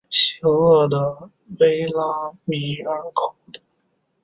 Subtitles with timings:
[0.09, 1.29] 邪恶的
[1.59, 3.61] 维拉米尔寇等。